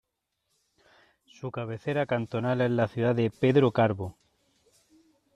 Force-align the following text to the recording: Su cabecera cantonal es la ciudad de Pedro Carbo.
Su 1.27 1.51
cabecera 1.51 2.07
cantonal 2.07 2.61
es 2.61 2.71
la 2.71 2.87
ciudad 2.87 3.13
de 3.13 3.29
Pedro 3.29 3.69
Carbo. 3.71 4.17